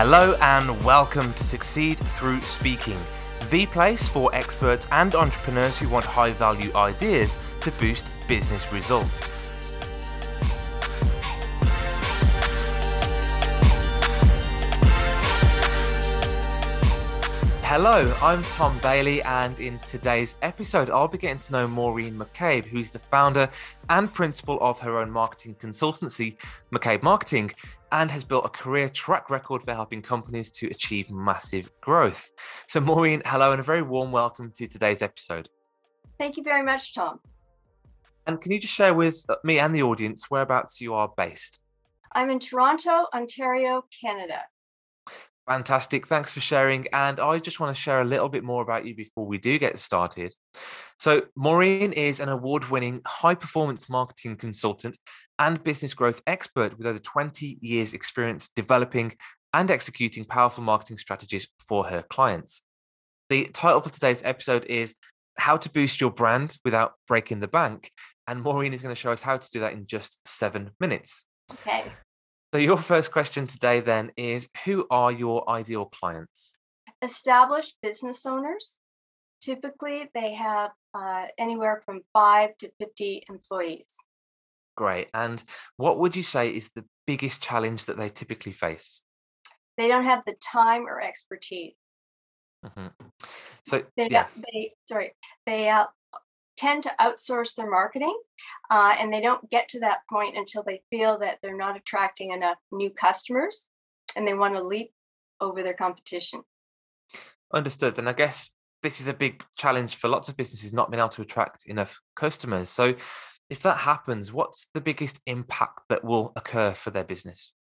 Hello 0.00 0.36
and 0.40 0.84
welcome 0.84 1.32
to 1.32 1.42
Succeed 1.42 1.98
Through 1.98 2.40
Speaking, 2.42 3.00
the 3.50 3.66
place 3.66 4.08
for 4.08 4.32
experts 4.32 4.86
and 4.92 5.12
entrepreneurs 5.16 5.76
who 5.76 5.88
want 5.88 6.04
high 6.04 6.30
value 6.30 6.70
ideas 6.76 7.36
to 7.62 7.72
boost 7.72 8.08
business 8.28 8.72
results. 8.72 9.28
Hello, 17.64 18.16
I'm 18.22 18.42
Tom 18.44 18.78
Bailey, 18.78 19.20
and 19.22 19.58
in 19.58 19.78
today's 19.80 20.36
episode, 20.42 20.90
I'll 20.90 21.08
be 21.08 21.18
getting 21.18 21.38
to 21.40 21.52
know 21.52 21.68
Maureen 21.68 22.16
McCabe, 22.16 22.64
who's 22.64 22.90
the 22.90 22.98
founder 22.98 23.48
and 23.90 24.14
principal 24.14 24.58
of 24.60 24.80
her 24.80 24.98
own 24.98 25.10
marketing 25.10 25.56
consultancy, 25.60 26.36
McCabe 26.72 27.02
Marketing, 27.02 27.50
and 27.92 28.10
has 28.10 28.24
built 28.24 28.44
a 28.44 28.48
career 28.48 28.88
track 28.88 29.30
record 29.30 29.62
for 29.62 29.74
helping 29.74 30.02
companies 30.02 30.50
to 30.52 30.68
achieve 30.68 31.10
massive 31.10 31.70
growth. 31.80 32.30
So, 32.66 32.80
Maureen, 32.80 33.22
hello, 33.24 33.52
and 33.52 33.60
a 33.60 33.62
very 33.62 33.82
warm 33.82 34.12
welcome 34.12 34.50
to 34.56 34.66
today's 34.66 35.02
episode. 35.02 35.48
Thank 36.18 36.36
you 36.36 36.42
very 36.42 36.62
much, 36.62 36.94
Tom. 36.94 37.20
And 38.26 38.40
can 38.40 38.52
you 38.52 38.58
just 38.58 38.74
share 38.74 38.92
with 38.92 39.24
uh, 39.28 39.36
me 39.44 39.58
and 39.58 39.74
the 39.74 39.82
audience 39.82 40.30
whereabouts 40.30 40.80
you 40.80 40.94
are 40.94 41.10
based? 41.16 41.60
I'm 42.12 42.30
in 42.30 42.40
Toronto, 42.40 43.06
Ontario, 43.14 43.84
Canada. 44.00 44.42
Fantastic. 45.48 46.06
Thanks 46.06 46.30
for 46.30 46.40
sharing. 46.40 46.86
And 46.92 47.18
I 47.18 47.38
just 47.38 47.58
want 47.58 47.74
to 47.74 47.82
share 47.82 48.02
a 48.02 48.04
little 48.04 48.28
bit 48.28 48.44
more 48.44 48.62
about 48.62 48.84
you 48.84 48.94
before 48.94 49.26
we 49.26 49.38
do 49.38 49.58
get 49.58 49.78
started. 49.78 50.34
So, 50.98 51.22
Maureen 51.34 51.94
is 51.94 52.20
an 52.20 52.28
award 52.28 52.68
winning 52.68 53.00
high 53.06 53.34
performance 53.34 53.88
marketing 53.88 54.36
consultant 54.36 54.98
and 55.38 55.64
business 55.64 55.94
growth 55.94 56.20
expert 56.26 56.76
with 56.76 56.86
over 56.86 56.98
20 56.98 57.58
years' 57.62 57.94
experience 57.94 58.50
developing 58.54 59.14
and 59.54 59.70
executing 59.70 60.26
powerful 60.26 60.62
marketing 60.62 60.98
strategies 60.98 61.48
for 61.66 61.86
her 61.86 62.02
clients. 62.02 62.62
The 63.30 63.46
title 63.46 63.80
for 63.80 63.90
today's 63.90 64.22
episode 64.24 64.66
is 64.66 64.94
How 65.38 65.56
to 65.56 65.70
Boost 65.70 65.98
Your 65.98 66.10
Brand 66.10 66.58
Without 66.62 66.92
Breaking 67.06 67.40
the 67.40 67.48
Bank. 67.48 67.90
And 68.26 68.42
Maureen 68.42 68.74
is 68.74 68.82
going 68.82 68.94
to 68.94 69.00
show 69.00 69.12
us 69.12 69.22
how 69.22 69.38
to 69.38 69.50
do 69.50 69.60
that 69.60 69.72
in 69.72 69.86
just 69.86 70.18
seven 70.28 70.72
minutes. 70.78 71.24
Okay. 71.50 71.90
So, 72.52 72.58
your 72.58 72.78
first 72.78 73.12
question 73.12 73.46
today 73.46 73.80
then 73.80 74.10
is 74.16 74.48
Who 74.64 74.86
are 74.90 75.12
your 75.12 75.48
ideal 75.50 75.84
clients? 75.84 76.56
Established 77.02 77.76
business 77.82 78.24
owners. 78.24 78.78
Typically, 79.42 80.10
they 80.14 80.34
have 80.34 80.70
uh, 80.94 81.26
anywhere 81.36 81.82
from 81.84 82.00
five 82.12 82.56
to 82.58 82.70
50 82.80 83.24
employees. 83.28 83.94
Great. 84.76 85.08
And 85.12 85.42
what 85.76 85.98
would 85.98 86.16
you 86.16 86.22
say 86.22 86.48
is 86.48 86.70
the 86.74 86.84
biggest 87.06 87.42
challenge 87.42 87.84
that 87.84 87.98
they 87.98 88.08
typically 88.08 88.52
face? 88.52 89.02
They 89.76 89.88
don't 89.88 90.04
have 90.04 90.22
the 90.26 90.34
time 90.42 90.86
or 90.86 91.00
expertise. 91.00 91.74
Mm-hmm. 92.64 92.86
So, 93.66 93.84
They, 93.96 94.08
yeah. 94.10 94.26
they 94.36 94.72
sorry, 94.88 95.12
they 95.46 95.68
uh, 95.68 95.84
tend 96.58 96.82
to 96.82 96.94
outsource 97.00 97.54
their 97.54 97.70
marketing 97.70 98.16
uh, 98.70 98.94
and 98.98 99.12
they 99.12 99.20
don't 99.20 99.48
get 99.50 99.68
to 99.70 99.80
that 99.80 100.00
point 100.10 100.36
until 100.36 100.62
they 100.62 100.82
feel 100.90 101.18
that 101.18 101.38
they're 101.40 101.56
not 101.56 101.76
attracting 101.76 102.32
enough 102.32 102.58
new 102.72 102.90
customers 102.90 103.68
and 104.16 104.26
they 104.26 104.34
want 104.34 104.54
to 104.54 104.62
leap 104.62 104.90
over 105.40 105.62
their 105.62 105.74
competition. 105.74 106.42
Understood. 107.54 107.98
And 107.98 108.08
I 108.08 108.12
guess 108.12 108.50
this 108.82 109.00
is 109.00 109.08
a 109.08 109.14
big 109.14 109.44
challenge 109.56 109.96
for 109.96 110.08
lots 110.08 110.28
of 110.28 110.36
businesses 110.36 110.72
not 110.72 110.90
being 110.90 110.98
able 110.98 111.08
to 111.10 111.22
attract 111.22 111.64
enough 111.66 112.00
customers. 112.14 112.68
So, 112.68 112.94
if 113.48 113.62
that 113.62 113.78
happens, 113.78 114.30
what's 114.30 114.68
the 114.74 114.80
biggest 114.80 115.22
impact 115.24 115.80
that 115.88 116.04
will 116.04 116.34
occur 116.36 116.74
for 116.74 116.90
their 116.90 117.04
business? 117.04 117.54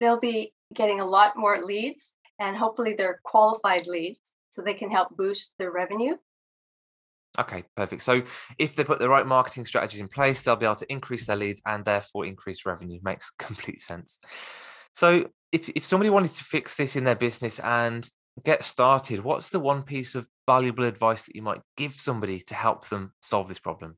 They'll 0.00 0.20
be 0.20 0.54
getting 0.74 1.00
a 1.00 1.06
lot 1.06 1.36
more 1.36 1.60
leads 1.60 2.14
and 2.38 2.56
hopefully 2.56 2.94
they're 2.94 3.20
qualified 3.24 3.86
leads 3.86 4.32
so 4.48 4.62
they 4.62 4.72
can 4.72 4.90
help 4.90 5.14
boost 5.16 5.52
their 5.58 5.70
revenue. 5.70 6.16
Okay, 7.38 7.64
perfect. 7.76 8.02
So, 8.02 8.22
if 8.58 8.74
they 8.74 8.82
put 8.82 8.98
the 8.98 9.08
right 9.08 9.26
marketing 9.26 9.64
strategies 9.64 10.00
in 10.00 10.08
place, 10.08 10.42
they'll 10.42 10.56
be 10.56 10.66
able 10.66 10.76
to 10.76 10.92
increase 10.92 11.26
their 11.26 11.36
leads 11.36 11.62
and 11.64 11.84
therefore 11.84 12.26
increase 12.26 12.66
revenue. 12.66 12.98
Makes 13.02 13.30
complete 13.38 13.80
sense. 13.80 14.18
So, 14.92 15.26
if, 15.52 15.68
if 15.70 15.84
somebody 15.84 16.10
wanted 16.10 16.32
to 16.32 16.44
fix 16.44 16.74
this 16.74 16.96
in 16.96 17.04
their 17.04 17.14
business 17.14 17.60
and 17.60 18.08
get 18.44 18.64
started, 18.64 19.22
what's 19.24 19.50
the 19.50 19.60
one 19.60 19.82
piece 19.82 20.14
of 20.14 20.26
valuable 20.46 20.84
advice 20.84 21.24
that 21.24 21.36
you 21.36 21.42
might 21.42 21.60
give 21.76 21.92
somebody 21.92 22.40
to 22.40 22.54
help 22.54 22.88
them 22.88 23.12
solve 23.22 23.48
this 23.48 23.58
problem? 23.58 23.96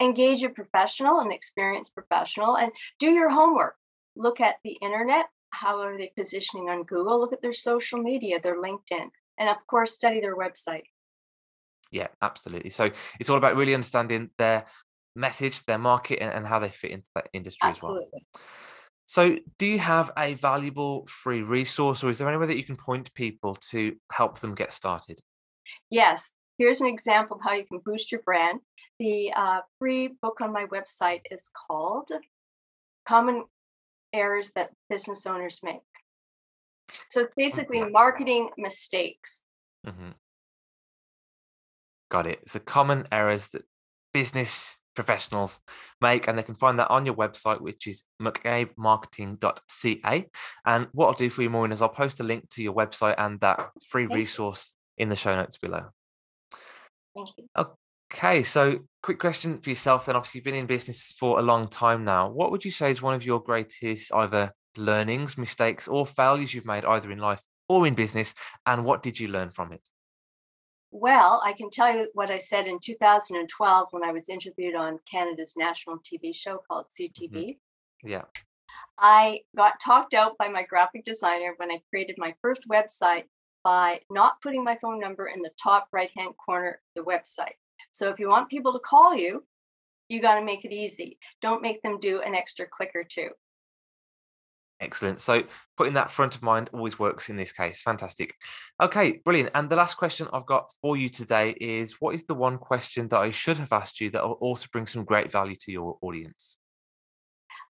Engage 0.00 0.42
a 0.42 0.50
professional, 0.50 1.20
an 1.20 1.32
experienced 1.32 1.94
professional, 1.94 2.56
and 2.56 2.70
do 2.98 3.10
your 3.10 3.30
homework. 3.30 3.76
Look 4.14 4.40
at 4.40 4.56
the 4.64 4.72
internet. 4.82 5.26
How 5.50 5.80
are 5.80 5.96
they 5.96 6.12
positioning 6.16 6.68
on 6.68 6.82
Google? 6.82 7.18
Look 7.18 7.32
at 7.32 7.40
their 7.40 7.52
social 7.52 7.98
media, 7.98 8.40
their 8.40 8.60
LinkedIn, 8.60 9.08
and 9.38 9.48
of 9.48 9.56
course, 9.66 9.94
study 9.94 10.20
their 10.20 10.36
website. 10.36 10.84
Yeah, 11.90 12.08
absolutely. 12.22 12.70
So 12.70 12.90
it's 13.20 13.30
all 13.30 13.36
about 13.36 13.56
really 13.56 13.74
understanding 13.74 14.30
their 14.38 14.64
message, 15.14 15.64
their 15.64 15.78
market, 15.78 16.20
and, 16.20 16.32
and 16.32 16.46
how 16.46 16.58
they 16.58 16.68
fit 16.68 16.90
into 16.90 17.06
that 17.14 17.28
industry 17.32 17.70
Absolutely. 17.70 18.04
as 18.04 18.12
well. 18.12 18.42
So, 19.08 19.36
do 19.58 19.66
you 19.66 19.78
have 19.78 20.10
a 20.18 20.34
valuable 20.34 21.06
free 21.06 21.42
resource, 21.42 22.02
or 22.02 22.10
is 22.10 22.18
there 22.18 22.28
any 22.28 22.38
way 22.38 22.46
that 22.46 22.56
you 22.56 22.64
can 22.64 22.76
point 22.76 23.14
people 23.14 23.56
to 23.70 23.94
help 24.12 24.40
them 24.40 24.54
get 24.54 24.72
started? 24.72 25.20
Yes, 25.90 26.32
here's 26.58 26.80
an 26.80 26.88
example 26.88 27.36
of 27.36 27.42
how 27.44 27.52
you 27.52 27.64
can 27.64 27.80
boost 27.84 28.10
your 28.10 28.22
brand. 28.22 28.60
The 28.98 29.32
uh, 29.32 29.60
free 29.78 30.16
book 30.20 30.40
on 30.40 30.52
my 30.52 30.66
website 30.66 31.20
is 31.30 31.48
called 31.68 32.10
Common 33.06 33.44
Errors 34.12 34.52
That 34.56 34.70
Business 34.90 35.24
Owners 35.24 35.60
Make. 35.62 35.76
So 37.10 37.20
it's 37.20 37.32
basically 37.36 37.84
marketing 37.84 38.50
mistakes. 38.58 39.44
hmm 39.84 40.10
Got 42.10 42.26
it. 42.26 42.48
So, 42.48 42.60
common 42.60 43.06
errors 43.10 43.48
that 43.48 43.62
business 44.12 44.80
professionals 44.96 45.60
make, 46.00 46.26
and 46.26 46.38
they 46.38 46.42
can 46.42 46.54
find 46.54 46.78
that 46.78 46.90
on 46.90 47.06
your 47.06 47.14
website, 47.14 47.60
which 47.60 47.86
is 47.86 48.02
mccabemarketing.ca. 48.20 50.26
And 50.64 50.88
what 50.92 51.06
I'll 51.06 51.12
do 51.12 51.30
for 51.30 51.42
you, 51.42 51.50
Maureen, 51.50 51.72
is 51.72 51.82
I'll 51.82 51.88
post 51.88 52.20
a 52.20 52.24
link 52.24 52.48
to 52.50 52.62
your 52.62 52.74
website 52.74 53.14
and 53.18 53.38
that 53.40 53.70
free 53.86 54.04
Thank 54.04 54.12
you. 54.12 54.16
resource 54.16 54.72
in 54.98 55.08
the 55.08 55.16
show 55.16 55.36
notes 55.36 55.58
below. 55.58 55.84
Thank 57.14 57.28
you. 57.38 57.66
Okay, 58.12 58.42
so 58.42 58.80
quick 59.02 59.18
question 59.18 59.58
for 59.58 59.70
yourself 59.70 60.06
then. 60.06 60.16
Obviously, 60.16 60.38
you've 60.38 60.44
been 60.44 60.54
in 60.54 60.66
business 60.66 61.14
for 61.18 61.38
a 61.38 61.42
long 61.42 61.68
time 61.68 62.04
now. 62.04 62.30
What 62.30 62.50
would 62.50 62.64
you 62.64 62.70
say 62.70 62.90
is 62.90 63.02
one 63.02 63.14
of 63.14 63.24
your 63.24 63.40
greatest 63.40 64.12
either 64.14 64.52
learnings, 64.76 65.36
mistakes, 65.36 65.88
or 65.88 66.06
failures 66.06 66.54
you've 66.54 66.66
made 66.66 66.84
either 66.84 67.10
in 67.10 67.18
life 67.18 67.42
or 67.68 67.86
in 67.86 67.94
business? 67.94 68.34
And 68.64 68.84
what 68.84 69.02
did 69.02 69.20
you 69.20 69.28
learn 69.28 69.50
from 69.50 69.72
it? 69.72 69.86
Well, 70.90 71.42
I 71.44 71.52
can 71.52 71.70
tell 71.70 71.94
you 71.94 72.08
what 72.14 72.30
I 72.30 72.38
said 72.38 72.66
in 72.66 72.78
2012 72.80 73.88
when 73.90 74.04
I 74.04 74.12
was 74.12 74.28
interviewed 74.28 74.74
on 74.74 75.00
Canada's 75.10 75.54
national 75.56 75.98
TV 75.98 76.34
show 76.34 76.60
called 76.68 76.86
mm-hmm. 76.86 77.36
CTV. 77.36 77.58
Yeah. 78.02 78.22
I 78.98 79.40
got 79.56 79.80
talked 79.80 80.14
out 80.14 80.38
by 80.38 80.48
my 80.48 80.62
graphic 80.62 81.04
designer 81.04 81.54
when 81.56 81.70
I 81.70 81.80
created 81.90 82.16
my 82.18 82.34
first 82.40 82.68
website 82.68 83.24
by 83.64 84.00
not 84.10 84.40
putting 84.42 84.62
my 84.62 84.78
phone 84.80 85.00
number 85.00 85.26
in 85.26 85.42
the 85.42 85.50
top 85.60 85.88
right 85.92 86.10
hand 86.16 86.34
corner 86.44 86.80
of 86.96 87.04
the 87.04 87.10
website. 87.10 87.56
So 87.90 88.08
if 88.10 88.18
you 88.18 88.28
want 88.28 88.48
people 88.48 88.72
to 88.72 88.78
call 88.78 89.14
you, 89.14 89.44
you 90.08 90.20
got 90.20 90.38
to 90.38 90.44
make 90.44 90.64
it 90.64 90.72
easy. 90.72 91.18
Don't 91.42 91.62
make 91.62 91.82
them 91.82 91.98
do 91.98 92.20
an 92.20 92.34
extra 92.34 92.66
click 92.66 92.92
or 92.94 93.04
two. 93.04 93.30
Excellent. 94.80 95.22
So 95.22 95.44
putting 95.76 95.94
that 95.94 96.10
front 96.10 96.34
of 96.34 96.42
mind 96.42 96.68
always 96.72 96.98
works 96.98 97.30
in 97.30 97.36
this 97.36 97.52
case. 97.52 97.80
Fantastic. 97.82 98.34
Okay, 98.82 99.20
brilliant. 99.24 99.50
And 99.54 99.70
the 99.70 99.76
last 99.76 99.96
question 99.96 100.28
I've 100.32 100.44
got 100.44 100.70
for 100.82 100.96
you 100.96 101.08
today 101.08 101.54
is 101.60 102.00
what 102.00 102.14
is 102.14 102.24
the 102.24 102.34
one 102.34 102.58
question 102.58 103.08
that 103.08 103.18
I 103.18 103.30
should 103.30 103.56
have 103.56 103.72
asked 103.72 104.00
you 104.00 104.10
that 104.10 104.22
will 104.22 104.32
also 104.34 104.66
bring 104.70 104.86
some 104.86 105.04
great 105.04 105.32
value 105.32 105.56
to 105.62 105.72
your 105.72 105.96
audience? 106.02 106.56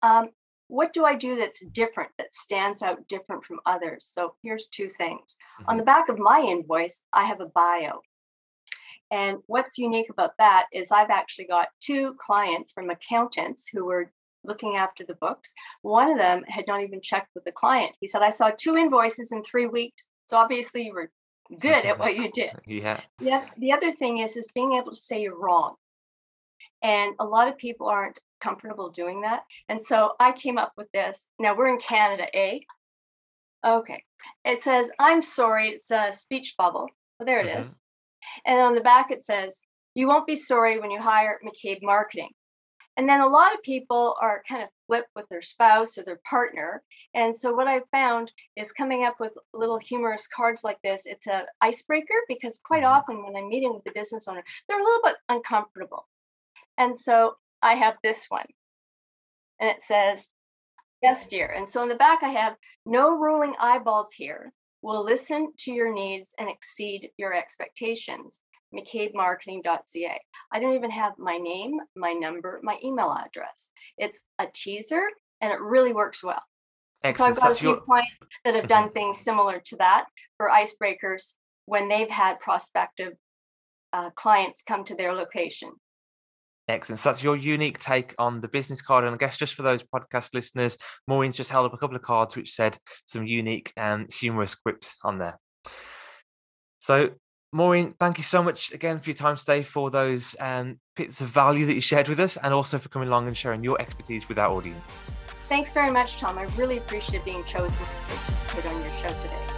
Um, 0.02 0.29
what 0.69 0.93
do 0.93 1.05
I 1.05 1.14
do 1.17 1.37
that's 1.37 1.64
different, 1.67 2.11
that 2.19 2.35
stands 2.35 2.82
out 2.82 3.08
different 3.08 3.44
from 3.44 3.61
others? 3.64 4.08
So 4.12 4.35
here's 4.43 4.69
two 4.69 4.88
things. 4.88 5.37
On 5.67 5.79
the 5.79 5.82
back 5.82 6.08
of 6.08 6.19
my 6.19 6.41
invoice, 6.47 7.02
I 7.12 7.25
have 7.25 7.41
a 7.41 7.47
bio. 7.47 8.00
And 9.11 9.38
what's 9.47 9.79
unique 9.79 10.11
about 10.11 10.32
that 10.38 10.67
is 10.73 10.93
I've 10.93 11.11
actually 11.11 11.47
got 11.47 11.69
two 11.81 12.14
clients 12.19 12.70
from 12.70 12.91
accountants 12.91 13.69
who 13.69 13.85
were 13.85 14.12
looking 14.44 14.76
after 14.76 15.04
the 15.04 15.14
books. 15.14 15.52
One 15.82 16.10
of 16.10 16.19
them 16.19 16.44
had 16.48 16.66
not 16.66 16.82
even 16.82 17.00
checked 17.00 17.31
with 17.34 17.44
the 17.44 17.52
client. 17.52 17.92
He 18.00 18.08
said, 18.08 18.22
I 18.22 18.31
saw 18.31 18.50
two 18.50 18.76
invoices 18.76 19.32
in 19.32 19.42
three 19.42 19.66
weeks. 19.66 20.08
So 20.26 20.37
obviously 20.37 20.87
you 20.87 20.94
were 20.94 21.10
good 21.58 21.84
at 21.84 21.98
what 21.98 22.16
you 22.16 22.31
did. 22.34 22.50
Yeah. 22.66 23.00
Yeah. 23.20 23.44
The 23.58 23.72
other 23.72 23.92
thing 23.92 24.19
is 24.19 24.37
is 24.37 24.50
being 24.54 24.75
able 24.75 24.90
to 24.92 24.96
say 24.96 25.22
you're 25.22 25.38
wrong. 25.38 25.75
And 26.82 27.14
a 27.19 27.25
lot 27.25 27.48
of 27.48 27.58
people 27.58 27.88
aren't 27.88 28.19
comfortable 28.40 28.90
doing 28.90 29.20
that. 29.22 29.42
And 29.69 29.84
so 29.84 30.12
I 30.19 30.32
came 30.32 30.56
up 30.56 30.72
with 30.76 30.90
this. 30.92 31.28
Now 31.38 31.54
we're 31.54 31.69
in 31.69 31.78
Canada, 31.78 32.25
eh? 32.34 32.60
Okay. 33.64 34.02
It 34.44 34.62
says, 34.62 34.90
I'm 34.98 35.20
sorry, 35.20 35.69
it's 35.69 35.90
a 35.90 36.12
speech 36.14 36.54
bubble. 36.56 36.88
Well, 37.19 37.26
there 37.26 37.40
it 37.40 37.58
is. 37.58 37.69
Mhm. 37.69 37.76
And 38.46 38.60
on 38.60 38.75
the 38.75 38.81
back 38.81 39.10
it 39.10 39.22
says, 39.22 39.60
You 39.94 40.08
won't 40.08 40.26
be 40.26 40.37
sorry 40.37 40.78
when 40.78 40.90
you 40.90 41.00
hire 41.00 41.38
McCabe 41.44 41.82
Marketing. 41.82 42.31
And 43.00 43.08
then 43.08 43.23
a 43.23 43.26
lot 43.26 43.55
of 43.55 43.62
people 43.62 44.14
are 44.20 44.43
kind 44.47 44.62
of 44.62 44.69
flip 44.87 45.06
with 45.17 45.26
their 45.31 45.41
spouse 45.41 45.97
or 45.97 46.02
their 46.02 46.20
partner. 46.29 46.82
And 47.14 47.35
so 47.35 47.50
what 47.50 47.67
I've 47.67 47.88
found 47.91 48.31
is 48.56 48.73
coming 48.73 49.06
up 49.06 49.14
with 49.19 49.32
little 49.55 49.79
humorous 49.79 50.29
cards 50.29 50.64
like 50.64 50.76
this. 50.85 51.06
It's 51.06 51.26
a 51.26 51.47
icebreaker 51.62 52.12
because 52.29 52.61
quite 52.62 52.82
mm-hmm. 52.82 52.93
often 52.93 53.25
when 53.25 53.37
I'm 53.37 53.49
meeting 53.49 53.73
with 53.73 53.85
the 53.85 53.93
business 53.94 54.29
owner, 54.29 54.44
they're 54.69 54.79
a 54.79 54.85
little 54.85 55.00
bit 55.02 55.17
uncomfortable. 55.31 56.08
And 56.76 56.94
so 56.94 57.37
I 57.62 57.73
have 57.73 57.97
this 58.05 58.26
one. 58.29 58.44
And 59.58 59.70
it 59.70 59.82
says, 59.82 60.29
Yes, 61.02 61.26
dear. 61.26 61.47
And 61.47 61.67
so 61.67 61.82
in 61.82 61.88
the 61.88 61.94
back, 61.94 62.23
I 62.23 62.29
have 62.29 62.56
no 62.85 63.19
rolling 63.19 63.55
eyeballs 63.58 64.12
here. 64.12 64.52
We'll 64.82 65.02
listen 65.02 65.55
to 65.61 65.73
your 65.73 65.91
needs 65.91 66.35
and 66.38 66.50
exceed 66.50 67.12
your 67.17 67.32
expectations. 67.32 68.43
McCabeMarketing.ca. 68.75 70.20
I 70.52 70.61
don't 70.61 70.75
even 70.75 70.90
have 70.90 71.12
my 71.19 71.37
name, 71.37 71.78
my 71.96 72.12
number, 72.12 72.61
my 72.62 72.78
email 72.84 73.12
address. 73.12 73.70
It's 73.99 74.25
a 74.38 74.46
teaser 74.52 75.02
and 75.40 75.52
it 75.52 75.61
really 75.61 75.93
works 75.93 76.22
well. 76.22 76.43
Excellent. 77.02 77.37
So 77.37 77.43
I've 77.43 77.49
got 77.49 77.56
a 77.56 77.58
few 77.58 77.69
your... 77.70 77.81
clients 77.81 78.11
that 78.44 78.55
have 78.55 78.69
done 78.69 78.90
things 78.94 79.19
similar 79.19 79.61
to 79.67 79.76
that 79.76 80.06
for 80.37 80.50
icebreakers 80.50 81.34
when 81.67 81.88
they've 81.88 82.11
had 82.11 82.40
prospective 82.40 83.14
uh, 83.93 84.11
clients 84.11 84.62
come 84.67 84.84
to 84.84 84.94
their 84.94 85.12
location. 85.12 85.70
Excellent. 86.69 87.00
So 87.00 87.08
that's 87.08 87.23
your 87.23 87.37
unique 87.37 87.78
take 87.78 88.14
on 88.19 88.40
the 88.40 88.49
business 88.49 88.81
card. 88.81 89.05
And 89.05 89.14
I 89.14 89.19
guess 89.19 89.37
just 89.37 89.55
for 89.55 89.62
those 89.62 89.82
podcast 89.82 90.34
listeners, 90.34 90.76
Maureen's 91.08 91.37
just 91.37 91.50
held 91.50 91.66
up 91.66 91.75
a 91.75 91.76
couple 91.76 91.96
of 91.96 92.02
cards 92.02 92.37
which 92.37 92.55
said 92.55 92.78
some 93.06 93.26
unique 93.26 93.73
and 93.76 94.08
humorous 94.12 94.52
scripts 94.52 94.96
on 95.02 95.19
there. 95.19 95.38
So, 96.78 97.11
Maureen, 97.52 97.94
thank 97.99 98.17
you 98.17 98.23
so 98.23 98.43
much 98.43 98.73
again 98.73 99.00
for 99.00 99.11
your 99.11 99.17
time 99.17 99.37
today, 99.37 99.64
for 99.64 99.91
those 99.91 100.37
um, 100.38 100.79
bits 100.94 101.20
of 101.20 101.29
value 101.29 101.67
that 101.67 101.75
you 101.75 101.81
shared 101.81 102.08
with 102.08 102.20
us, 102.20 102.37
and 102.37 102.55
also 102.55 102.79
for 102.79 102.88
coming 102.88 103.08
along 103.08 103.26
and 103.26 103.37
sharing 103.37 103.64
your 103.64 103.81
expertise 103.81 104.29
with 104.29 104.38
our 104.38 104.52
audience. 104.52 105.05
Thanks 105.49 105.73
very 105.73 105.91
much, 105.91 106.19
Tom. 106.19 106.38
I 106.38 106.44
really 106.56 106.79
appreciate 106.79 107.25
being 107.25 107.43
chosen 107.44 107.76
to 107.76 107.93
participate 108.06 108.67
on 108.67 108.81
your 108.81 108.91
show 108.91 109.08
today. 109.20 109.50